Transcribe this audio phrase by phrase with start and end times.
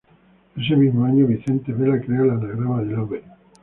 [0.57, 3.23] Ese mismo año Vicente Vela crea el anagrama de Loewe.